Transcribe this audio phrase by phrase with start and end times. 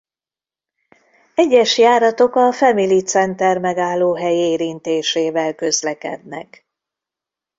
[1.35, 6.65] Egyes járatok a Family Center megállóhely érintésével közlekednek.